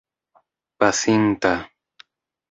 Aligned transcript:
pasinta 0.79 1.51